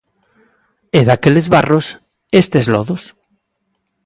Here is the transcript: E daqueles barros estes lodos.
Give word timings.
E 0.99 1.01
daqueles 1.09 1.47
barros 1.55 1.85
estes 2.41 2.65
lodos. 2.73 3.03